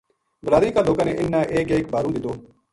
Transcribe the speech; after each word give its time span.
بلادری 0.45 0.71
کا 0.75 0.81
لوکاں 0.87 1.05
نے 1.07 1.13
اِنھ 1.19 1.31
نا 1.33 1.41
ایک 1.55 1.67
ایک 1.71 1.85
بھارو 1.93 2.09
دِتو 2.15 2.31